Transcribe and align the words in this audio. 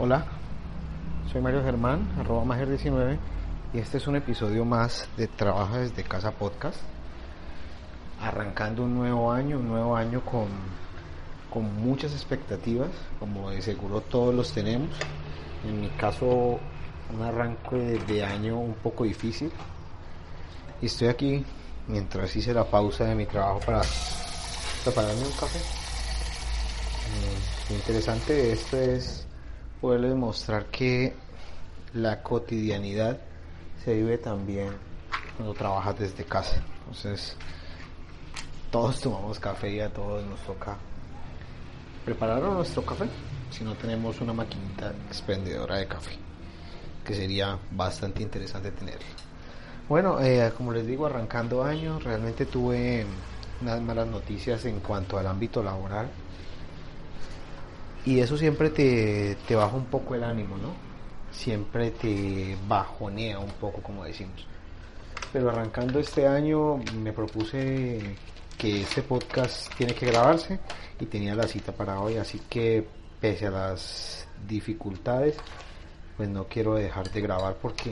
Hola, 0.00 0.24
soy 1.32 1.40
Mario 1.40 1.60
Germán, 1.64 2.08
arroba 2.20 2.44
Mager19 2.44 3.18
y 3.74 3.78
este 3.80 3.96
es 3.96 4.06
un 4.06 4.14
episodio 4.14 4.64
más 4.64 5.08
de 5.16 5.26
Trabaja 5.26 5.78
desde 5.78 6.04
Casa 6.04 6.30
Podcast. 6.30 6.76
Arrancando 8.20 8.84
un 8.84 8.94
nuevo 8.94 9.32
año, 9.32 9.58
un 9.58 9.66
nuevo 9.66 9.96
año 9.96 10.24
con, 10.24 10.46
con 11.50 11.82
muchas 11.82 12.12
expectativas, 12.12 12.90
como 13.18 13.50
de 13.50 13.60
seguro 13.60 14.00
todos 14.00 14.32
los 14.32 14.52
tenemos. 14.52 14.88
En 15.66 15.80
mi 15.80 15.88
caso, 15.88 16.60
un 17.12 17.22
arranque 17.22 18.00
de 18.06 18.24
año 18.24 18.56
un 18.56 18.74
poco 18.74 19.02
difícil. 19.02 19.50
Y 20.80 20.86
estoy 20.86 21.08
aquí 21.08 21.44
mientras 21.88 22.36
hice 22.36 22.54
la 22.54 22.62
pausa 22.62 23.02
de 23.02 23.16
mi 23.16 23.26
trabajo 23.26 23.58
para 23.66 23.82
prepararme 24.84 25.22
un 25.22 25.32
café. 25.32 25.58
Lo 27.68 27.74
interesante 27.74 28.32
de 28.32 28.52
esto 28.52 28.76
es 28.76 29.27
poderles 29.80 30.14
mostrar 30.14 30.66
que 30.66 31.14
la 31.94 32.22
cotidianidad 32.22 33.18
se 33.84 33.94
vive 33.94 34.18
también 34.18 34.70
cuando 35.36 35.54
trabajas 35.54 35.98
desde 35.98 36.24
casa. 36.24 36.62
Entonces, 36.80 37.36
todos 38.70 39.00
tomamos 39.00 39.38
café 39.38 39.70
y 39.70 39.80
a 39.80 39.88
todos 39.88 40.24
nos 40.26 40.40
toca 40.40 40.76
preparar 42.04 42.42
nuestro 42.42 42.84
café 42.84 43.06
si 43.50 43.64
no 43.64 43.74
tenemos 43.74 44.20
una 44.20 44.32
maquinita 44.32 44.92
expendedora 45.06 45.76
de 45.76 45.86
café, 45.86 46.12
que 47.04 47.14
sería 47.14 47.58
bastante 47.70 48.22
interesante 48.22 48.70
tenerla. 48.72 49.06
Bueno, 49.88 50.20
eh, 50.20 50.52
como 50.56 50.72
les 50.72 50.86
digo, 50.86 51.06
arrancando 51.06 51.64
años, 51.64 52.04
realmente 52.04 52.44
tuve 52.44 53.06
unas 53.62 53.80
malas 53.80 54.06
noticias 54.06 54.64
en 54.66 54.80
cuanto 54.80 55.18
al 55.18 55.26
ámbito 55.26 55.62
laboral 55.62 56.08
y 58.08 58.20
eso 58.20 58.38
siempre 58.38 58.70
te, 58.70 59.36
te 59.46 59.54
baja 59.54 59.76
un 59.76 59.84
poco 59.84 60.14
el 60.14 60.24
ánimo, 60.24 60.56
¿no? 60.56 60.72
Siempre 61.30 61.90
te 61.90 62.56
bajonea 62.66 63.38
un 63.38 63.50
poco, 63.50 63.82
como 63.82 64.02
decimos. 64.02 64.46
Pero 65.30 65.50
arrancando 65.50 65.98
este 65.98 66.26
año 66.26 66.78
me 67.02 67.12
propuse 67.12 68.16
que 68.56 68.80
este 68.80 69.02
podcast 69.02 69.74
tiene 69.74 69.94
que 69.94 70.06
grabarse 70.06 70.58
y 70.98 71.04
tenía 71.04 71.34
la 71.34 71.46
cita 71.46 71.70
para 71.72 72.00
hoy, 72.00 72.16
así 72.16 72.40
que 72.48 72.88
pese 73.20 73.48
a 73.48 73.50
las 73.50 74.26
dificultades, 74.48 75.36
pues 76.16 76.30
no 76.30 76.44
quiero 76.44 76.76
dejar 76.76 77.12
de 77.12 77.20
grabar 77.20 77.56
porque 77.60 77.90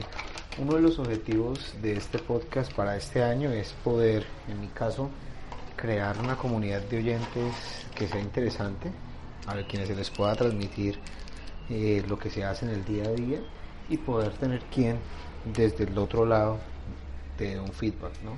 uno 0.57 0.73
de 0.73 0.81
los 0.81 0.97
objetivos 0.97 1.75
de 1.79 1.93
este 1.93 2.17
podcast 2.17 2.73
para 2.73 2.97
este 2.97 3.23
año 3.23 3.51
es 3.51 3.71
poder, 3.83 4.25
en 4.47 4.61
mi 4.61 4.67
caso, 4.69 5.11
crear 5.75 6.17
una 6.17 6.35
comunidad 6.35 6.81
de 6.81 6.97
oyentes 6.97 7.53
que 7.93 8.07
sea 8.07 8.19
interesante, 8.19 8.91
a 9.47 9.55
quienes 9.67 9.87
se 9.87 9.95
les 9.95 10.09
pueda 10.09 10.35
transmitir 10.35 10.99
eh, 11.69 12.03
lo 12.07 12.19
que 12.19 12.29
se 12.29 12.43
hace 12.43 12.65
en 12.65 12.71
el 12.71 12.85
día 12.85 13.05
a 13.05 13.11
día 13.11 13.39
y 13.89 13.97
poder 13.97 14.31
tener 14.33 14.61
quien 14.73 14.99
desde 15.45 15.85
el 15.85 15.97
otro 15.97 16.25
lado 16.25 16.59
de 17.37 17.59
un 17.59 17.71
feedback, 17.71 18.11
¿no? 18.23 18.37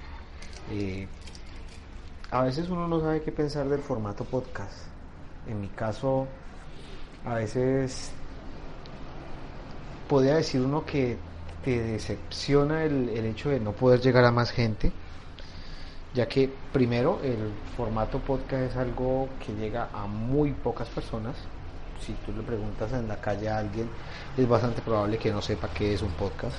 Eh, 0.72 1.08
a 2.32 2.44
veces 2.44 2.70
uno 2.70 2.88
no 2.88 3.02
sabe 3.02 3.22
qué 3.22 3.32
pensar 3.32 3.68
del 3.68 3.80
formato 3.80 4.24
podcast. 4.24 4.74
En 5.48 5.62
mi 5.62 5.68
caso, 5.70 6.28
a 7.26 7.36
veces 7.36 8.12
podría 10.08 10.36
decir 10.36 10.62
uno 10.62 10.86
que 10.86 11.18
te 11.64 11.82
decepciona 11.82 12.84
el, 12.84 13.10
el 13.10 13.26
hecho 13.26 13.50
de 13.50 13.60
no 13.60 13.72
poder 13.72 14.00
llegar 14.00 14.26
a 14.26 14.32
más 14.32 14.52
gente 14.52 14.92
ya 16.14 16.28
que 16.28 16.50
primero 16.74 17.20
el 17.24 17.52
formato 17.78 18.20
podcast 18.20 18.72
es 18.72 18.78
algo 18.78 19.30
que 19.46 19.54
llega 19.54 19.90
a 19.94 20.08
muy 20.08 20.52
pocas 20.54 20.88
personas. 20.90 21.36
Si 22.00 22.14
tú 22.26 22.32
le 22.32 22.42
preguntas 22.44 22.92
en 22.94 23.08
la 23.08 23.20
calle 23.20 23.50
a 23.50 23.58
alguien, 23.58 23.90
es 24.38 24.48
bastante 24.48 24.82
probable 24.82 25.18
que 25.18 25.32
no 25.32 25.42
sepa 25.42 25.70
qué 25.70 25.94
es 25.94 26.02
un 26.02 26.12
podcast. 26.12 26.56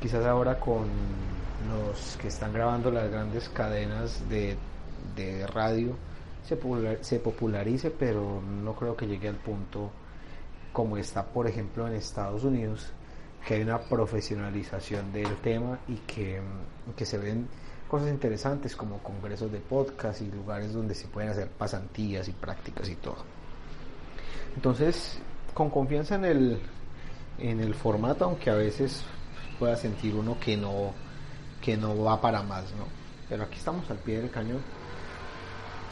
Quizás 0.00 0.24
ahora 0.26 0.58
con 0.58 0.86
los 1.68 2.16
que 2.20 2.28
están 2.28 2.52
grabando 2.52 2.90
las 2.90 3.10
grandes 3.10 3.48
cadenas 3.48 4.28
de, 4.28 4.56
de 5.16 5.46
radio 5.46 5.96
se, 6.44 6.58
se 7.02 7.20
popularice, 7.20 7.90
pero 7.90 8.40
no 8.40 8.74
creo 8.74 8.96
que 8.96 9.06
llegue 9.06 9.28
al 9.28 9.36
punto 9.36 9.90
como 10.72 10.96
está, 10.96 11.24
por 11.24 11.46
ejemplo, 11.46 11.86
en 11.88 11.94
Estados 11.94 12.44
Unidos, 12.44 12.92
que 13.46 13.54
hay 13.54 13.62
una 13.62 13.80
profesionalización 13.80 15.12
del 15.12 15.36
tema 15.36 15.78
y 15.88 15.96
que, 15.96 16.40
que 16.96 17.04
se 17.04 17.18
ven 17.18 17.48
cosas 17.88 18.10
interesantes 18.10 18.76
como 18.76 18.98
congresos 18.98 19.50
de 19.50 19.58
podcast 19.58 20.20
y 20.20 20.30
lugares 20.30 20.72
donde 20.72 20.94
se 20.94 21.08
pueden 21.08 21.30
hacer 21.30 21.48
pasantías 21.48 22.28
y 22.28 22.32
prácticas 22.32 22.88
y 22.88 22.94
todo. 22.96 23.24
Entonces, 24.54 25.18
con 25.54 25.70
confianza 25.70 26.16
en 26.16 26.24
el, 26.24 26.60
en 27.38 27.60
el 27.60 27.74
formato, 27.74 28.26
aunque 28.26 28.50
a 28.50 28.54
veces 28.54 29.04
pueda 29.58 29.76
sentir 29.76 30.14
uno 30.14 30.38
que 30.38 30.56
no, 30.56 30.92
que 31.62 31.76
no 31.76 32.00
va 32.02 32.20
para 32.20 32.42
más, 32.42 32.64
¿no? 32.74 32.84
Pero 33.28 33.44
aquí 33.44 33.56
estamos 33.56 33.90
al 33.90 33.98
pie 33.98 34.20
del 34.20 34.30
cañón. 34.30 34.60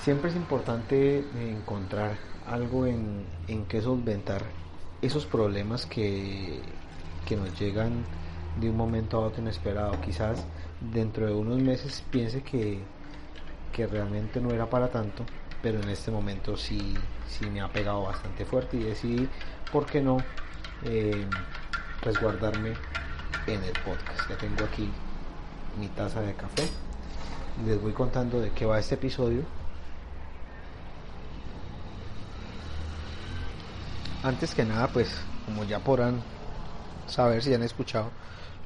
Siempre 0.03 0.31
es 0.31 0.37
importante 0.37 1.25
encontrar 1.41 2.17
algo 2.47 2.87
en, 2.87 3.25
en 3.49 3.65
que 3.67 3.81
solventar 3.81 4.43
esos 5.03 5.27
problemas 5.27 5.85
que, 5.87 6.61
que 7.27 7.37
nos 7.37 7.59
llegan 7.59 8.05
de 8.61 8.71
un 8.71 8.77
momento 8.77 9.19
a 9.19 9.21
otro 9.21 9.43
inesperado. 9.43 10.01
Quizás 10.01 10.45
dentro 10.81 11.27
de 11.27 11.33
unos 11.35 11.61
meses 11.61 12.03
piense 12.11 12.43
que, 12.43 12.81
que 13.73 13.87
realmente 13.87 14.41
no 14.41 14.51
era 14.51 14.69
para 14.69 14.89
tanto, 14.89 15.25
pero 15.63 15.81
en 15.81 15.89
este 15.89 16.11
momento 16.11 16.57
sí, 16.57 16.95
sí 17.29 17.47
me 17.51 17.61
ha 17.61 17.69
pegado 17.69 18.03
bastante 18.03 18.45
fuerte 18.45 18.77
y 18.77 18.85
decidí, 18.85 19.29
¿por 19.73 19.87
qué 19.87 20.01
no?, 20.01 20.19
eh, 20.85 21.27
resguardarme 22.03 22.75
en 23.47 23.63
el 23.65 23.73
podcast. 23.85 24.29
Ya 24.29 24.37
tengo 24.37 24.65
aquí 24.65 24.91
mi 25.79 25.89
taza 25.89 26.21
de 26.21 26.35
café. 26.35 26.69
Les 27.67 27.81
voy 27.81 27.93
contando 27.93 28.41
de 28.41 28.51
qué 28.51 28.67
va 28.67 28.79
este 28.79 28.97
episodio. 28.97 29.43
Antes 34.23 34.55
que 34.55 34.65
nada, 34.65 34.89
pues, 34.89 35.17
como 35.45 35.65
ya 35.65 35.79
podrán 35.79 36.21
saber 37.07 37.43
si 37.43 37.55
han 37.55 37.63
escuchado, 37.63 38.11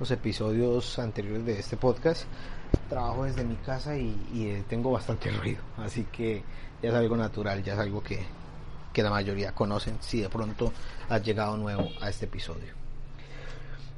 los 0.00 0.10
episodios 0.10 0.98
anteriores 0.98 1.44
de 1.44 1.58
este 1.58 1.76
podcast, 1.76 2.24
trabajo 2.88 3.24
desde 3.24 3.44
mi 3.44 3.56
casa 3.56 3.98
y, 3.98 4.16
eh, 4.34 4.64
tengo 4.66 4.90
bastante 4.90 5.30
ruido, 5.30 5.60
así 5.76 6.04
que 6.04 6.42
ya 6.82 6.88
es 6.88 6.94
algo 6.94 7.18
natural, 7.18 7.62
ya 7.62 7.74
es 7.74 7.78
algo 7.78 8.02
que, 8.02 8.18
que 8.94 9.02
la 9.02 9.10
mayoría 9.10 9.52
conocen 9.52 9.98
si 10.00 10.22
de 10.22 10.30
pronto 10.30 10.72
has 11.10 11.22
llegado 11.22 11.58
nuevo 11.58 11.86
a 12.00 12.08
este 12.08 12.24
episodio. 12.24 12.72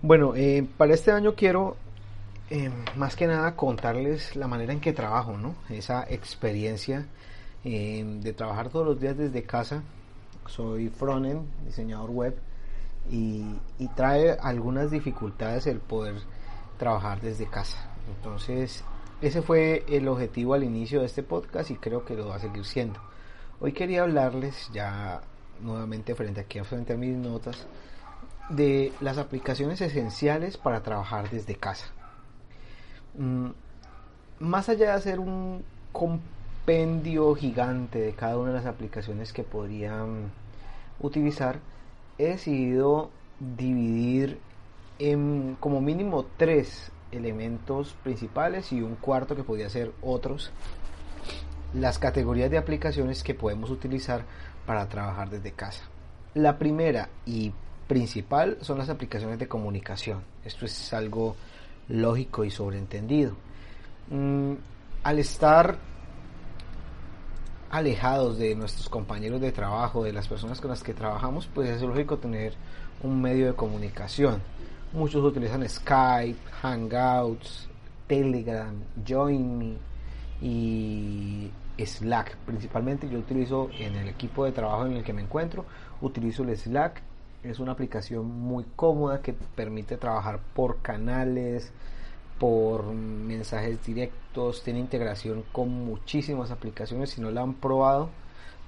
Bueno, 0.03 0.35
eh, 0.35 0.67
para 0.77 0.93
este 0.93 1.13
año 1.13 1.37
quiero 1.37 1.77
eh, 2.51 2.69
más 2.97 3.15
que 3.15 3.29
nada 3.29 3.55
contarles 3.55 4.35
la 4.35 4.49
manera 4.49 4.73
en 4.73 4.81
que 4.81 4.93
trabajo, 4.93 5.39
¿no? 5.39 5.55
Esa 5.71 6.05
experiencia 6.11 7.07
de 7.63 8.35
trabajar 8.37 8.71
todos 8.71 8.85
los 8.85 9.01
días 9.01 9.17
desde 9.17 9.45
casa. 9.45 9.85
Soy 10.49 10.89
frontend, 10.89 11.47
diseñador 11.65 12.11
web 12.11 12.37
y, 13.11 13.57
trae 13.97 14.37
algunas 14.41 14.91
dificultades 14.91 15.67
el 15.67 15.81
poder 15.81 16.15
trabajar 16.79 17.21
desde 17.21 17.47
casa. 17.47 17.91
Entonces, 18.17 18.85
ese 19.21 19.43
fue 19.43 19.85
el 19.89 20.09
objetivo 20.09 20.55
al 20.55 20.65
inicio 20.65 21.01
de 21.01 21.07
este 21.07 21.23
podcast 21.23 21.71
y 21.71 21.77
creo 21.77 22.05
que 22.05 22.15
lo 22.15 22.29
va 22.29 22.37
a 22.37 22.41
seguir 22.41 22.65
siendo. 22.65 23.01
Hoy 23.61 23.73
quería 23.73 24.03
hablarles 24.03 24.71
ya 24.73 25.21
nuevamente 25.61 26.15
frente 26.15 26.41
aquí 26.41 26.59
frente 26.61 26.95
a 26.95 26.97
mis 26.97 27.17
notas 27.17 27.67
de 28.49 28.93
las 29.01 29.19
aplicaciones 29.19 29.81
esenciales 29.81 30.57
para 30.57 30.83
trabajar 30.83 31.31
desde 31.31 31.55
casa. 31.55 31.87
Mm, 33.17 33.51
más 34.41 34.69
allá 34.69 34.87
de 34.87 34.93
hacer 34.93 35.21
un 35.21 35.63
compendio 35.93 37.35
gigante 37.35 38.01
de 38.01 38.13
cada 38.15 38.39
una 38.39 38.51
de 38.51 38.57
las 38.57 38.67
aplicaciones 38.67 39.33
que 39.33 39.45
podrían 39.45 40.31
utilizar, 41.01 41.59
he 42.23 42.29
decidido 42.29 43.11
dividir 43.41 44.39
en 44.99 45.57
como 45.59 45.81
mínimo 45.81 46.25
tres 46.37 46.93
elementos 47.11 47.95
principales 48.03 48.73
y 48.73 48.81
un 48.81 48.95
cuarto 48.95 49.35
que 49.35 49.43
podría 49.43 49.69
ser 49.69 49.93
otros 50.01 50.53
las 51.75 51.99
categorías 51.99 52.51
de 52.51 52.59
aplicaciones 52.59 53.23
que 53.23 53.35
podemos 53.35 53.71
utilizar 53.71 54.25
para 54.67 54.89
trabajar 54.89 55.31
desde 55.31 55.53
casa. 55.53 55.85
La 56.35 56.59
primera 56.59 57.09
y 57.27 57.53
principal 57.89 58.59
son 58.61 58.79
las 58.79 58.89
aplicaciones 58.89 59.39
de 59.39 59.49
comunicación. 59.49 60.23
Esto 60.45 60.67
es 60.67 60.93
algo 60.93 61.35
lógico 61.89 62.45
y 62.45 62.51
sobreentendido. 62.51 63.35
Mm, 64.11 64.53
al 65.03 65.19
estar 65.19 65.77
alejados 67.73 68.39
de 68.39 68.55
nuestros 68.55 68.89
compañeros 68.91 69.41
de 69.41 69.51
trabajo, 69.51 70.05
de 70.05 70.13
las 70.13 70.29
personas 70.29 70.61
con 70.61 70.71
las 70.71 70.83
que 70.83 70.93
trabajamos, 70.93 71.49
pues 71.53 71.71
es 71.71 71.81
lógico 71.81 72.19
tener 72.19 72.53
un 73.03 73.21
medio 73.21 73.47
de 73.47 73.55
comunicación. 73.55 74.43
Muchos 74.93 75.25
utilizan 75.25 75.67
Skype, 75.67 76.39
Hangouts, 76.61 77.69
Telegram, 78.07 78.75
Join 79.09 79.79
y 80.43 81.51
Slack. 81.79 82.37
Principalmente 82.45 83.09
yo 83.09 83.19
utilizo 83.19 83.71
en 83.79 83.97
el 83.97 84.09
equipo 84.09 84.45
de 84.45 84.53
trabajo 84.53 84.85
en 84.85 84.99
el 84.99 85.03
que 85.03 85.15
me 85.15 85.23
encuentro, 85.23 85.65
utilizo 86.03 86.43
el 86.43 86.55
Slack 86.55 87.03
Es 87.43 87.59
una 87.59 87.73
aplicación 87.73 88.27
muy 88.27 88.65
cómoda 88.77 89.23
que 89.23 89.33
permite 89.33 89.97
trabajar 89.97 90.41
por 90.55 90.83
canales, 90.83 91.73
por 92.39 92.85
mensajes 92.93 93.83
directos, 93.85 94.22
tiene 94.63 94.81
integración 94.81 95.45
con 95.53 95.69
muchísimas 95.69 96.51
aplicaciones. 96.51 97.11
Si 97.11 97.21
no 97.21 97.31
la 97.31 97.43
han 97.43 97.55
probado 97.55 98.11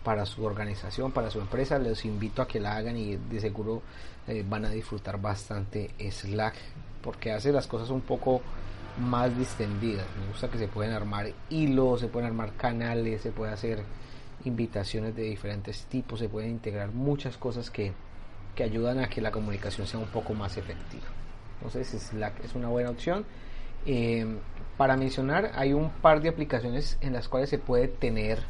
para 0.02 0.26
su 0.26 0.44
organización, 0.44 1.12
para 1.12 1.30
su 1.30 1.40
empresa, 1.40 1.78
les 1.78 2.04
invito 2.04 2.42
a 2.42 2.48
que 2.48 2.60
la 2.60 2.76
hagan 2.76 2.96
y 2.96 3.16
de 3.16 3.40
seguro 3.40 3.82
eh, 4.28 4.44
van 4.46 4.64
a 4.64 4.70
disfrutar 4.70 5.20
bastante 5.20 5.90
Slack 5.98 6.54
porque 7.02 7.32
hace 7.32 7.52
las 7.52 7.66
cosas 7.66 7.90
un 7.90 8.02
poco 8.02 8.40
más 8.98 9.36
distendidas. 9.36 10.06
Me 10.20 10.28
gusta 10.28 10.48
que 10.48 10.58
se 10.58 10.68
pueden 10.68 10.92
armar 10.92 11.32
hilos, 11.50 12.00
se 12.00 12.08
pueden 12.08 12.28
armar 12.28 12.52
canales, 12.52 13.22
se 13.22 13.32
puede 13.32 13.52
hacer 13.52 13.82
invitaciones 14.44 15.16
de 15.16 15.22
diferentes 15.22 15.84
tipos, 15.84 16.20
se 16.20 16.28
pueden 16.28 16.50
integrar 16.50 16.90
muchas 16.90 17.36
cosas 17.36 17.70
que, 17.70 17.92
que 18.54 18.62
ayudan 18.62 18.98
a 18.98 19.08
que 19.08 19.20
la 19.20 19.30
comunicación 19.30 19.86
sea 19.86 20.00
un 20.00 20.06
poco 20.06 20.34
más 20.34 20.56
efectiva. 20.56 21.04
Entonces 21.56 21.88
Slack 22.02 22.44
es 22.44 22.54
una 22.54 22.68
buena 22.68 22.90
opción. 22.90 23.24
Eh, 23.86 24.26
para 24.76 24.96
mencionar, 24.96 25.52
hay 25.54 25.72
un 25.72 25.90
par 25.90 26.20
de 26.20 26.28
aplicaciones 26.28 26.98
en 27.00 27.12
las 27.12 27.28
cuales 27.28 27.48
se 27.48 27.58
puede 27.58 27.88
tener 27.88 28.40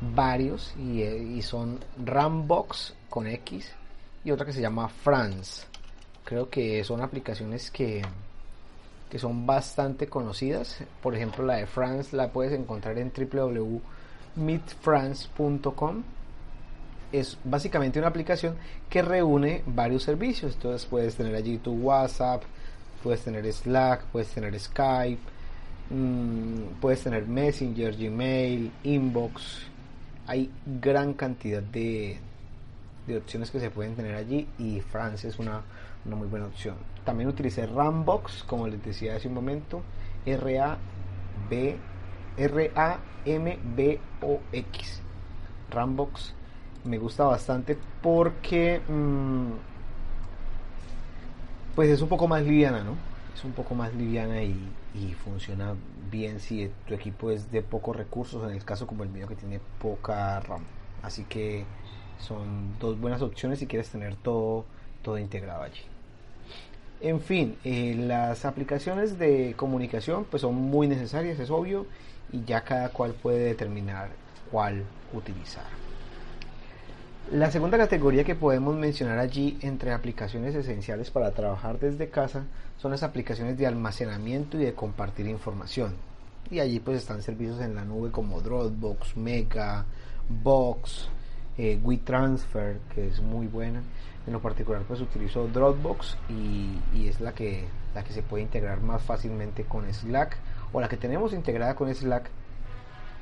varios 0.00 0.74
y, 0.76 1.02
eh, 1.02 1.42
son 1.42 1.80
Rambox 2.04 2.94
con 3.08 3.26
X 3.26 3.72
y 4.24 4.30
otra 4.30 4.46
que 4.46 4.52
se 4.52 4.60
llama 4.60 4.88
France. 4.88 5.66
Creo 6.24 6.50
que 6.50 6.84
son 6.84 7.00
aplicaciones 7.00 7.70
que, 7.70 8.02
que 9.08 9.18
son 9.18 9.46
bastante 9.46 10.08
conocidas. 10.08 10.82
Por 11.00 11.14
ejemplo, 11.14 11.44
la 11.44 11.56
de 11.56 11.66
France 11.66 12.14
la 12.16 12.32
puedes 12.32 12.52
encontrar 12.52 12.98
en 12.98 13.12
www.meetfrance.com. 13.16 16.02
Es 17.12 17.38
básicamente 17.44 18.00
una 18.00 18.08
aplicación 18.08 18.56
que 18.90 19.02
reúne 19.02 19.62
varios 19.66 20.02
servicios. 20.02 20.54
Entonces 20.54 20.84
puedes 20.86 21.14
tener 21.14 21.36
allí 21.36 21.58
tu 21.58 21.74
WhatsApp, 21.74 22.42
puedes 23.06 23.22
tener 23.22 23.46
Slack, 23.52 24.06
puedes 24.06 24.28
tener 24.30 24.58
Skype, 24.58 25.22
mm, 25.90 26.80
puedes 26.80 27.04
tener 27.04 27.24
Messenger, 27.24 27.96
Gmail, 27.96 28.72
Inbox. 28.82 29.68
Hay 30.26 30.50
gran 30.82 31.14
cantidad 31.14 31.62
de, 31.62 32.18
de 33.06 33.16
opciones 33.16 33.52
que 33.52 33.60
se 33.60 33.70
pueden 33.70 33.94
tener 33.94 34.16
allí 34.16 34.48
y 34.58 34.80
France 34.80 35.28
es 35.28 35.38
una, 35.38 35.62
una 36.04 36.16
muy 36.16 36.26
buena 36.26 36.46
opción. 36.46 36.74
También 37.04 37.28
utilicé 37.28 37.64
Rambox, 37.64 38.42
como 38.42 38.66
les 38.66 38.84
decía 38.84 39.14
hace 39.14 39.28
un 39.28 39.34
momento, 39.34 39.82
R-A-B, 40.24 41.76
R-A-M-B-O-X. 42.38 43.02
Rambox 45.70 46.34
me 46.82 46.98
gusta 46.98 47.22
bastante 47.22 47.78
porque 48.02 48.80
mm, 48.80 49.75
pues 51.76 51.90
es 51.90 52.00
un 52.00 52.08
poco 52.08 52.26
más 52.26 52.42
liviana, 52.42 52.82
¿no? 52.82 52.96
Es 53.34 53.44
un 53.44 53.52
poco 53.52 53.74
más 53.74 53.94
liviana 53.94 54.42
y, 54.42 54.56
funciona 55.22 55.74
bien 56.10 56.40
si 56.40 56.70
tu 56.88 56.94
equipo 56.94 57.30
es 57.30 57.52
de 57.52 57.60
pocos 57.60 57.94
recursos, 57.94 58.42
en 58.48 58.56
el 58.56 58.64
caso 58.64 58.86
como 58.86 59.02
el 59.02 59.10
mío 59.10 59.28
que 59.28 59.34
tiene 59.34 59.60
poca 59.78 60.40
RAM. 60.40 60.62
Así 61.02 61.24
que 61.24 61.64
son 62.18 62.78
dos 62.80 62.98
buenas 62.98 63.20
opciones 63.20 63.58
si 63.58 63.66
quieres 63.66 63.90
tener 63.90 64.16
todo, 64.16 64.64
todo 65.02 65.18
integrado 65.18 65.62
allí. 65.62 65.82
En 67.02 67.20
fin, 67.20 67.58
eh, 67.62 67.94
las 67.98 68.46
aplicaciones 68.46 69.18
de 69.18 69.52
comunicación 69.54 70.24
pues 70.24 70.40
son 70.40 70.54
muy 70.54 70.88
necesarias, 70.88 71.38
es 71.38 71.50
obvio, 71.50 71.86
y 72.32 72.42
ya 72.44 72.62
cada 72.62 72.88
cual 72.88 73.12
puede 73.12 73.40
determinar 73.40 74.08
cuál 74.50 74.82
utilizar. 75.12 75.85
La 77.32 77.50
segunda 77.50 77.76
categoría 77.76 78.22
que 78.22 78.36
podemos 78.36 78.76
mencionar 78.76 79.18
allí 79.18 79.58
entre 79.60 79.92
aplicaciones 79.92 80.54
esenciales 80.54 81.10
para 81.10 81.32
trabajar 81.32 81.80
desde 81.80 82.08
casa 82.08 82.44
son 82.78 82.92
las 82.92 83.02
aplicaciones 83.02 83.58
de 83.58 83.66
almacenamiento 83.66 84.56
y 84.56 84.64
de 84.64 84.74
compartir 84.74 85.26
información. 85.26 85.96
Y 86.52 86.60
allí 86.60 86.78
pues 86.78 86.98
están 86.98 87.22
servicios 87.22 87.60
en 87.60 87.74
la 87.74 87.84
nube 87.84 88.12
como 88.12 88.40
Dropbox, 88.40 89.16
Mega, 89.16 89.84
Box, 90.28 91.08
eh, 91.58 91.80
WeTransfer, 91.82 92.78
que 92.94 93.08
es 93.08 93.20
muy 93.20 93.48
buena. 93.48 93.82
En 94.24 94.32
lo 94.32 94.40
particular 94.40 94.82
pues 94.86 95.00
utilizo 95.00 95.48
Dropbox 95.48 96.16
y, 96.28 97.08
es 97.08 97.20
la 97.20 97.32
que, 97.32 97.64
la 97.92 98.04
que 98.04 98.12
se 98.12 98.22
puede 98.22 98.44
integrar 98.44 98.82
más 98.82 99.02
fácilmente 99.02 99.64
con 99.64 99.92
Slack 99.92 100.36
o 100.72 100.80
la 100.80 100.88
que 100.88 100.96
tenemos 100.96 101.32
integrada 101.32 101.74
con 101.74 101.92
Slack 101.92 102.30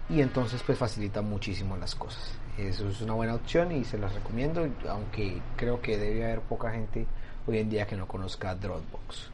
y 0.08 0.20
entonces 0.20 0.62
pues 0.64 0.78
facilita 0.78 1.22
muchísimo 1.22 1.76
las 1.76 1.94
cosas. 1.94 2.34
Eso 2.58 2.88
es 2.88 3.00
una 3.00 3.14
buena 3.14 3.34
opción 3.34 3.72
y 3.72 3.84
se 3.84 3.98
las 3.98 4.14
recomiendo, 4.14 4.66
aunque 4.88 5.40
creo 5.56 5.80
que 5.80 5.98
debe 5.98 6.24
haber 6.24 6.40
poca 6.40 6.70
gente 6.70 7.06
hoy 7.46 7.58
en 7.58 7.70
día 7.70 7.86
que 7.86 7.96
no 7.96 8.06
conozca 8.06 8.54
Dropbox. 8.54 9.30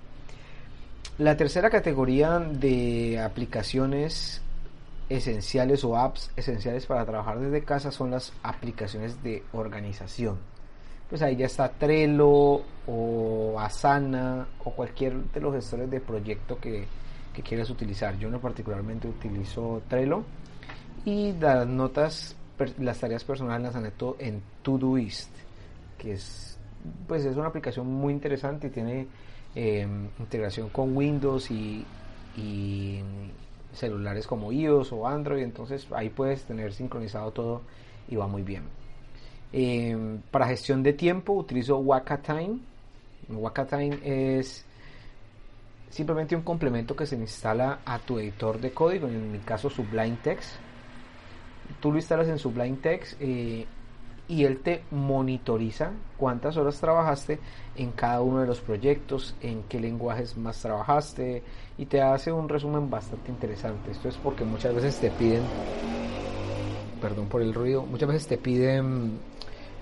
La 1.19 1.37
tercera 1.37 1.69
categoría 1.69 2.39
de 2.39 3.21
aplicaciones 3.21 4.41
esenciales 5.09 5.85
o 5.85 5.97
apps 5.97 6.31
esenciales 6.37 6.87
para 6.87 7.05
trabajar 7.05 7.41
desde 7.41 7.65
casa 7.65 7.91
son 7.91 8.13
las 8.13 8.33
aplicaciones 8.43 9.23
de 9.23 9.43
organización 9.53 10.39
pues 11.11 11.23
ahí 11.23 11.35
ya 11.35 11.47
está 11.47 11.69
Trello 11.69 12.63
o 12.87 13.57
Asana 13.59 14.47
o 14.65 14.71
cualquier 14.71 15.17
de 15.25 15.41
los 15.41 15.53
gestores 15.53 15.91
de 15.91 16.01
proyecto 16.01 16.59
que, 16.59 16.87
quieras 17.43 17.71
utilizar. 17.71 18.19
Yo 18.19 18.29
no 18.29 18.39
particularmente 18.39 19.09
utilizo 19.09 19.81
Trello 19.89 20.23
y 21.05 21.33
las 21.33 21.67
notas, 21.67 22.37
las 22.79 22.99
tareas 22.99 23.25
personales 23.25 23.63
las 23.63 23.77
anoto 23.77 24.17
en 24.19 24.43
Todoist, 24.63 25.31
que 25.99 26.13
es 26.13 26.59
pues 27.07 27.25
es 27.25 27.37
una 27.37 27.49
aplicación 27.49 27.87
muy 27.87 28.13
interesante 28.13 28.69
y 28.69 28.71
tiene 28.71 29.07
em, 29.55 30.09
integración 30.19 30.71
con 30.71 30.97
Windows 30.97 31.51
y, 31.51 31.85
y 32.37 33.01
celulares 33.73 34.27
como 34.27 34.53
iOS 34.53 34.93
o 34.93 35.07
Android, 35.07 35.43
entonces 35.43 35.87
ahí 35.93 36.09
puedes 36.09 36.45
tener 36.45 36.73
sincronizado 36.73 37.31
todo 37.33 37.63
y 38.09 38.17
va 38.17 38.27
muy 38.27 38.43
bien. 38.43 38.65
Em, 39.53 40.21
para 40.31 40.47
gestión 40.47 40.83
de 40.83 40.93
tiempo 40.93 41.33
utilizo 41.33 41.79
Wakatime. 41.79 42.61
Wakatime 43.29 43.99
es 44.03 44.65
simplemente 45.91 46.37
un 46.37 46.43
complemento 46.43 46.95
que 46.95 47.07
se 47.07 47.17
instala 47.17 47.81
a 47.85 47.99
tu 47.99 48.19
editor 48.19 48.61
de 48.61 48.73
código, 48.73 49.09
en 49.09 49.33
mi 49.33 49.39
caso 49.39 49.69
Sublime 49.69 50.19
Text. 50.23 50.57
Tú 51.81 51.91
lo 51.93 51.99
instalas 51.99 52.29
en 52.29 52.39
Sublime 52.39 52.79
Text 52.79 53.17
eh, 53.21 53.67
y 54.29 54.45
él 54.45 54.59
te 54.59 54.85
monitoriza 54.91 55.91
cuántas 56.17 56.57
horas 56.57 56.79
trabajaste 56.81 57.41
en 57.77 57.91
cada 57.93 58.21
uno 58.21 58.41
de 58.41 58.47
los 58.47 58.61
proyectos, 58.61 59.35
en 59.41 59.65
qué 59.65 59.81
lenguajes 59.81 60.37
más 60.37 60.61
trabajaste 60.61 61.43
y 61.79 61.87
te 61.87 62.01
hace 62.01 62.31
un 62.31 62.49
resumen 62.49 62.89
bastante 62.89 63.31
interesante. 63.31 63.91
Esto 63.91 64.09
es 64.09 64.17
porque 64.17 64.45
muchas 64.45 64.75
veces 64.75 64.99
te 64.99 65.11
piden, 65.11 65.43
perdón 67.01 67.27
por 67.27 67.43
el 67.43 67.53
ruido, 67.53 67.85
muchas 67.85 68.09
veces 68.09 68.29
te 68.29 68.39
piden 68.39 69.19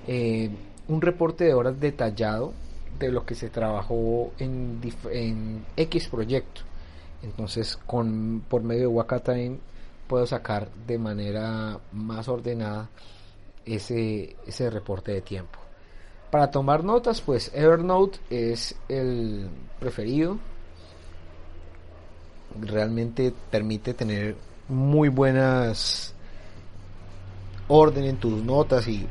eh, 0.06 0.50
un 0.88 1.00
reporte 1.02 1.44
de 1.44 1.52
horas 1.52 1.78
detallado 1.78 2.54
de 2.98 3.12
lo 3.12 3.26
que 3.26 3.34
se 3.34 3.50
trabajó 3.50 4.32
en, 4.38 4.80
en 5.12 5.64
X 5.76 6.08
proyecto. 6.08 6.62
Entonces, 7.22 7.76
con, 7.76 8.42
por 8.48 8.62
medio 8.62 8.82
de 8.82 8.86
Wakatime 8.86 9.58
puedo 10.08 10.26
sacar 10.26 10.68
de 10.86 10.98
manera 10.98 11.78
más 11.92 12.28
ordenada 12.28 12.88
ese, 13.64 14.36
ese 14.46 14.70
reporte 14.70 15.12
de 15.12 15.20
tiempo. 15.20 15.58
Para 16.30 16.50
tomar 16.50 16.84
notas, 16.84 17.20
pues 17.20 17.50
Evernote 17.54 18.18
es 18.30 18.74
el 18.88 19.48
preferido. 19.78 20.38
Realmente 22.60 23.32
permite 23.50 23.94
tener 23.94 24.36
muy 24.68 25.08
buenas 25.08 26.14
orden 27.68 28.04
en 28.04 28.16
tus 28.16 28.42
notas 28.42 28.88
y 28.88 29.06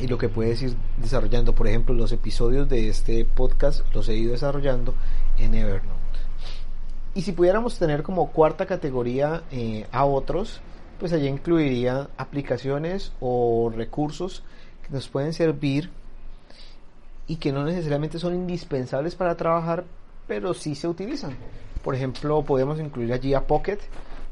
y 0.00 0.06
lo 0.06 0.18
que 0.18 0.28
puedes 0.28 0.62
ir 0.62 0.74
desarrollando. 0.96 1.54
Por 1.54 1.68
ejemplo, 1.68 1.94
los 1.94 2.12
episodios 2.12 2.68
de 2.68 2.88
este 2.88 3.24
podcast 3.24 3.82
los 3.94 4.08
he 4.08 4.16
ido 4.16 4.32
desarrollando 4.32 4.94
en 5.38 5.54
Evernote. 5.54 5.99
Y 7.14 7.22
si 7.22 7.32
pudiéramos 7.32 7.78
tener 7.78 8.02
como 8.02 8.30
cuarta 8.30 8.66
categoría 8.66 9.42
eh, 9.50 9.86
a 9.90 10.04
otros, 10.04 10.60
pues 10.98 11.12
allí 11.12 11.26
incluiría 11.26 12.08
aplicaciones 12.16 13.12
o 13.20 13.72
recursos 13.74 14.42
que 14.82 14.92
nos 14.94 15.08
pueden 15.08 15.32
servir 15.32 15.90
y 17.26 17.36
que 17.36 17.52
no 17.52 17.64
necesariamente 17.64 18.18
son 18.18 18.34
indispensables 18.34 19.14
para 19.14 19.36
trabajar, 19.36 19.84
pero 20.28 20.54
sí 20.54 20.74
se 20.74 20.88
utilizan. 20.88 21.36
Por 21.82 21.94
ejemplo, 21.94 22.42
podemos 22.42 22.78
incluir 22.78 23.12
allí 23.12 23.34
a 23.34 23.46
Pocket. 23.46 23.78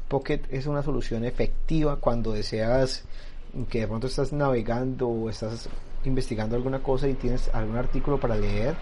Pocket 0.07 0.41
es 0.49 0.67
una 0.67 0.83
solución 0.83 1.25
efectiva 1.25 1.97
cuando 1.97 2.31
deseas 2.31 3.03
que 3.69 3.81
de 3.81 3.87
pronto 3.87 4.07
estás 4.07 4.31
navegando 4.31 5.07
o 5.07 5.29
estás 5.29 5.69
investigando 6.05 6.55
alguna 6.55 6.83
cosa 6.83 7.07
y 7.07 7.13
tienes 7.15 7.49
algún 7.53 7.77
artículo 7.77 8.19
para 8.19 8.35
leer, 8.35 8.75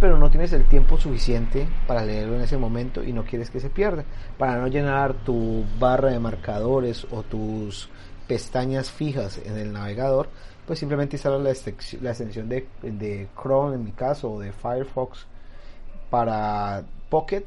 pero 0.00 0.16
no 0.16 0.30
tienes 0.30 0.52
el 0.54 0.64
tiempo 0.64 0.96
suficiente 0.96 1.68
para 1.86 2.04
leerlo 2.04 2.36
en 2.36 2.42
ese 2.42 2.56
momento 2.56 3.04
y 3.04 3.12
no 3.12 3.24
quieres 3.24 3.50
que 3.50 3.60
se 3.60 3.68
pierda. 3.68 4.04
Para 4.38 4.56
no 4.56 4.66
llenar 4.66 5.12
tu 5.12 5.64
barra 5.78 6.10
de 6.10 6.18
marcadores 6.18 7.06
o 7.10 7.22
tus 7.22 7.90
pestañas 8.26 8.90
fijas 8.90 9.38
en 9.44 9.58
el 9.58 9.72
navegador, 9.72 10.28
pues 10.66 10.78
simplemente 10.78 11.16
instalar 11.16 11.40
la, 11.40 11.50
la 12.00 12.10
extensión 12.10 12.48
de, 12.48 12.66
de 12.82 13.28
Chrome 13.40 13.74
en 13.74 13.84
mi 13.84 13.92
caso 13.92 14.32
o 14.32 14.40
de 14.40 14.52
Firefox 14.52 15.26
para 16.08 16.82
Pocket 17.10 17.44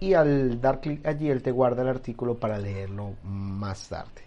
y 0.00 0.14
al 0.14 0.60
dar 0.60 0.80
clic 0.80 1.06
allí 1.06 1.28
él 1.28 1.42
te 1.42 1.50
guarda 1.50 1.82
el 1.82 1.88
artículo 1.88 2.38
para 2.38 2.58
leerlo 2.58 3.14
más 3.22 3.88
tarde. 3.88 4.22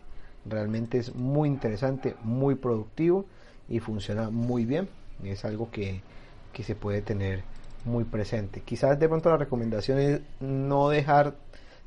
Realmente 0.46 1.00
es 1.00 1.16
muy 1.16 1.50
interesante, 1.50 2.16
muy 2.24 2.56
productivo 2.56 3.26
y 3.68 3.80
funciona 3.80 4.30
muy 4.30 4.66
bien. 4.66 4.90
Es 5.24 5.46
algo 5.46 5.72
que, 5.72 6.02
que 6.52 6.64
se 6.64 6.76
puede 6.76 7.02
tener 7.02 7.44
muy 7.86 8.04
presente. 8.04 8.62
Quizás 8.62 9.00
de 9.00 9.08
pronto 9.08 9.30
la 9.30 9.38
recomendación 9.38 10.00
es 10.00 10.22
no 10.40 10.90
dejar 10.90 11.36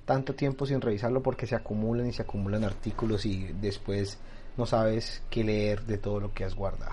tanto 0.05 0.35
tiempo 0.35 0.67
sin 0.67 0.81
revisarlo 0.81 1.23
porque 1.23 1.47
se 1.47 1.55
acumulan 1.55 2.07
y 2.07 2.13
se 2.13 2.23
acumulan 2.23 2.65
artículos 2.65 3.27
y 3.27 3.53
después 3.61 4.19
no 4.57 4.67
sabes 4.67 5.23
qué 5.29 5.45
leer 5.45 5.83
de 5.85 5.99
todo 5.99 6.21
lo 6.21 6.33
que 6.33 6.45
has 6.45 6.55
guardado. 6.55 6.93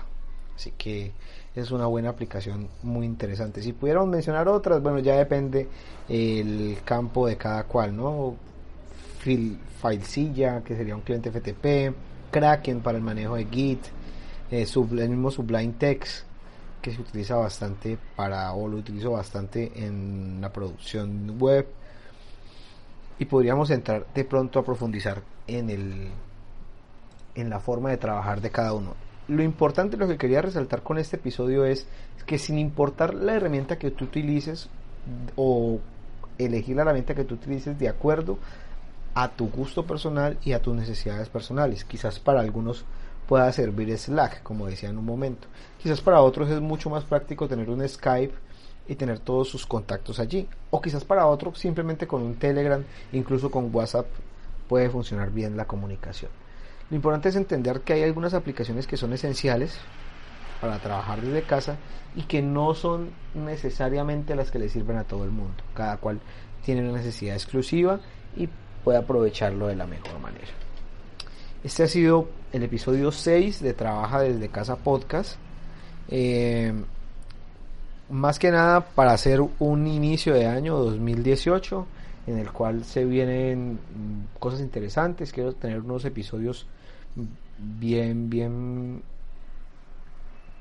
Así 0.56 0.72
que 0.76 1.12
es 1.54 1.70
una 1.70 1.86
buena 1.86 2.10
aplicación 2.10 2.68
muy 2.82 3.06
interesante. 3.06 3.62
Si 3.62 3.72
pudiéramos 3.72 4.08
mencionar 4.08 4.48
otras, 4.48 4.82
bueno, 4.82 4.98
ya 4.98 5.16
depende 5.16 5.68
el 6.08 6.78
campo 6.84 7.26
de 7.26 7.36
cada 7.36 7.64
cual, 7.64 7.96
¿no? 7.96 8.36
Filezilla, 9.18 10.62
que 10.62 10.76
sería 10.76 10.94
un 10.94 11.02
cliente 11.02 11.30
FTP, 11.30 11.94
Kraken 12.30 12.80
para 12.80 12.98
el 12.98 13.04
manejo 13.04 13.36
de 13.36 13.46
Git, 13.46 13.80
eh, 14.50 14.66
el 14.74 15.08
mismo 15.08 15.30
Sublime 15.30 15.74
Text, 15.78 16.24
que 16.84 16.92
se 16.92 17.00
utiliza 17.00 17.36
bastante 17.36 17.96
para, 18.14 18.52
o 18.52 18.68
lo 18.68 18.76
utilizo 18.76 19.12
bastante 19.12 19.72
en 19.86 20.38
la 20.42 20.52
producción 20.52 21.38
web. 21.40 21.66
Y 23.18 23.24
podríamos 23.24 23.70
entrar 23.70 24.06
de 24.14 24.24
pronto 24.26 24.58
a 24.58 24.64
profundizar 24.64 25.22
en 25.46 25.70
el 25.70 26.10
en 27.36 27.48
la 27.48 27.58
forma 27.58 27.88
de 27.88 27.96
trabajar 27.96 28.42
de 28.42 28.50
cada 28.50 28.74
uno. 28.74 28.94
Lo 29.28 29.42
importante, 29.42 29.96
lo 29.96 30.06
que 30.06 30.18
quería 30.18 30.42
resaltar 30.42 30.82
con 30.82 30.98
este 30.98 31.16
episodio 31.16 31.64
es 31.64 31.86
que 32.26 32.36
sin 32.36 32.58
importar 32.58 33.14
la 33.14 33.32
herramienta 33.34 33.78
que 33.78 33.90
tú 33.90 34.04
utilices 34.04 34.68
o 35.36 35.80
elegir 36.36 36.76
la 36.76 36.82
herramienta 36.82 37.14
que 37.14 37.24
tú 37.24 37.36
utilices 37.36 37.78
de 37.78 37.88
acuerdo 37.88 38.38
a 39.14 39.30
tu 39.30 39.48
gusto 39.48 39.86
personal 39.86 40.36
y 40.44 40.52
a 40.52 40.60
tus 40.60 40.76
necesidades 40.76 41.30
personales. 41.30 41.84
Quizás 41.86 42.20
para 42.20 42.40
algunos 42.40 42.84
pueda 43.28 43.50
servir 43.52 43.96
Slack, 43.96 44.42
como 44.42 44.66
decía 44.66 44.88
en 44.90 44.98
un 44.98 45.04
momento. 45.04 45.48
Quizás 45.82 46.00
para 46.00 46.20
otros 46.20 46.50
es 46.50 46.60
mucho 46.60 46.90
más 46.90 47.04
práctico 47.04 47.48
tener 47.48 47.70
un 47.70 47.86
Skype 47.86 48.34
y 48.86 48.94
tener 48.96 49.18
todos 49.18 49.48
sus 49.48 49.66
contactos 49.66 50.18
allí. 50.20 50.48
O 50.70 50.80
quizás 50.80 51.04
para 51.04 51.26
otros 51.26 51.58
simplemente 51.58 52.06
con 52.06 52.22
un 52.22 52.36
Telegram, 52.36 52.84
incluso 53.12 53.50
con 53.50 53.74
WhatsApp 53.74 54.06
puede 54.68 54.90
funcionar 54.90 55.30
bien 55.30 55.56
la 55.56 55.66
comunicación. 55.66 56.30
Lo 56.90 56.96
importante 56.96 57.28
es 57.28 57.36
entender 57.36 57.80
que 57.80 57.94
hay 57.94 58.02
algunas 58.02 58.34
aplicaciones 58.34 58.86
que 58.86 58.96
son 58.96 59.12
esenciales 59.12 59.78
para 60.60 60.78
trabajar 60.78 61.20
desde 61.20 61.42
casa 61.42 61.76
y 62.14 62.22
que 62.22 62.42
no 62.42 62.74
son 62.74 63.10
necesariamente 63.34 64.34
las 64.34 64.50
que 64.50 64.58
le 64.58 64.68
sirven 64.68 64.98
a 64.98 65.04
todo 65.04 65.24
el 65.24 65.30
mundo. 65.30 65.62
Cada 65.74 65.96
cual 65.96 66.20
tiene 66.64 66.82
una 66.82 66.98
necesidad 66.98 67.34
exclusiva 67.34 68.00
y 68.36 68.48
puede 68.82 68.98
aprovecharlo 68.98 69.66
de 69.66 69.76
la 69.76 69.86
mejor 69.86 70.18
manera. 70.20 70.63
Este 71.64 71.82
ha 71.84 71.88
sido 71.88 72.28
el 72.52 72.62
episodio 72.62 73.10
6 73.10 73.62
de 73.62 73.72
Trabaja 73.72 74.20
desde 74.20 74.50
Casa 74.50 74.76
Podcast. 74.76 75.36
Eh, 76.08 76.74
más 78.10 78.38
que 78.38 78.50
nada 78.50 78.82
para 78.84 79.12
hacer 79.12 79.40
un 79.40 79.86
inicio 79.86 80.34
de 80.34 80.46
año 80.46 80.76
2018 80.76 81.86
en 82.26 82.38
el 82.38 82.52
cual 82.52 82.84
se 82.84 83.06
vienen 83.06 83.78
cosas 84.38 84.60
interesantes. 84.60 85.32
Quiero 85.32 85.54
tener 85.54 85.80
unos 85.80 86.04
episodios 86.04 86.66
bien, 87.56 88.28
bien 88.28 89.02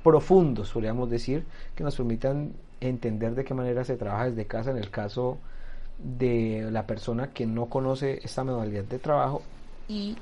profundos, 0.06 0.72
podríamos 0.72 1.10
decir, 1.10 1.44
que 1.76 1.84
nos 1.84 1.98
permitan 1.98 2.54
entender 2.80 3.36
de 3.36 3.44
qué 3.44 3.54
manera 3.54 3.84
se 3.84 3.98
trabaja 3.98 4.30
desde 4.30 4.48
casa 4.48 4.72
en 4.72 4.78
el 4.78 4.90
caso 4.90 5.38
de 5.98 6.70
la 6.72 6.88
persona 6.88 7.34
que 7.34 7.46
no 7.46 7.66
conoce 7.66 8.22
esta 8.24 8.46
modalidad 8.46 8.86
de 8.86 9.00
trabajo 9.00 9.42
y 9.90 10.16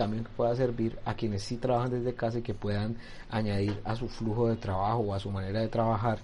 también 0.00 0.26
pueda 0.34 0.56
servir 0.56 0.98
a 1.04 1.12
quienes 1.12 1.42
sí 1.42 1.58
trabajan 1.58 1.90
desde 1.90 2.14
casa 2.14 2.38
y 2.38 2.42
que 2.42 2.54
puedan 2.54 2.96
añadir 3.28 3.82
a 3.84 3.94
su 3.94 4.08
flujo 4.08 4.48
de 4.48 4.56
trabajo 4.56 5.00
o 5.00 5.12
a 5.12 5.20
su 5.20 5.30
manera 5.30 5.60
de 5.60 5.68
trabajar 5.68 6.20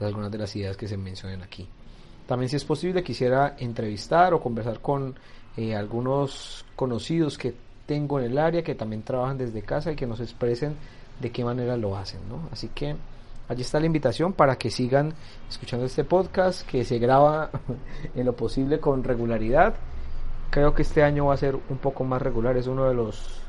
algunas 0.00 0.32
de 0.32 0.38
las 0.38 0.56
ideas 0.56 0.76
que 0.76 0.88
se 0.88 0.96
mencionan 0.96 1.40
aquí. 1.40 1.68
También 2.26 2.48
si 2.48 2.56
es 2.56 2.64
posible 2.64 3.04
quisiera 3.04 3.54
entrevistar 3.56 4.34
o 4.34 4.40
conversar 4.40 4.80
con 4.80 5.14
eh, 5.56 5.76
algunos 5.76 6.64
conocidos 6.74 7.38
que 7.38 7.54
tengo 7.86 8.18
en 8.18 8.32
el 8.32 8.36
área 8.36 8.64
que 8.64 8.74
también 8.74 9.04
trabajan 9.04 9.38
desde 9.38 9.62
casa 9.62 9.92
y 9.92 9.94
que 9.94 10.08
nos 10.08 10.18
expresen 10.18 10.74
de 11.20 11.30
qué 11.30 11.44
manera 11.44 11.76
lo 11.76 11.96
hacen, 11.96 12.28
¿no? 12.28 12.48
Así 12.50 12.70
que 12.74 12.96
allí 13.46 13.62
está 13.62 13.78
la 13.78 13.86
invitación 13.86 14.32
para 14.32 14.56
que 14.56 14.70
sigan 14.70 15.14
escuchando 15.48 15.86
este 15.86 16.02
podcast 16.02 16.66
que 16.66 16.84
se 16.84 16.98
graba 16.98 17.52
en 18.16 18.26
lo 18.26 18.34
posible 18.34 18.80
con 18.80 19.04
regularidad. 19.04 19.76
Creo 20.50 20.74
que 20.74 20.82
este 20.82 21.04
año 21.04 21.26
va 21.26 21.34
a 21.34 21.36
ser 21.36 21.54
un 21.68 21.78
poco 21.78 22.02
más 22.04 22.20
regular, 22.20 22.56
es 22.56 22.66
uno 22.66 22.88
de 22.88 22.94
los 22.94 23.40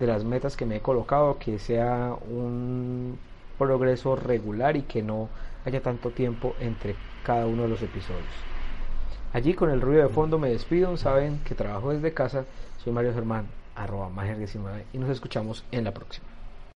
de 0.00 0.06
las 0.06 0.24
metas 0.24 0.56
que 0.56 0.64
me 0.64 0.76
he 0.76 0.80
colocado 0.80 1.38
que 1.38 1.58
sea 1.58 2.14
un 2.30 3.18
progreso 3.58 4.16
regular 4.16 4.76
y 4.76 4.82
que 4.82 5.02
no 5.02 5.28
haya 5.66 5.82
tanto 5.82 6.10
tiempo 6.10 6.54
entre 6.60 6.94
cada 7.22 7.46
uno 7.46 7.64
de 7.64 7.68
los 7.68 7.82
episodios. 7.82 8.46
Allí 9.32 9.54
con 9.54 9.70
el 9.70 9.80
ruido 9.80 10.02
de 10.02 10.08
fondo 10.08 10.38
me 10.38 10.50
despido, 10.50 10.96
saben 10.96 11.40
que 11.44 11.54
trabajo 11.54 11.90
desde 11.90 12.14
casa, 12.14 12.44
soy 12.82 12.92
Mario 12.92 13.12
Germán, 13.12 13.46
arroba 13.74 14.10
19 14.24 14.86
y 14.92 14.98
nos 14.98 15.10
escuchamos 15.10 15.64
en 15.70 15.84
la 15.84 15.92
próxima. 15.92 16.27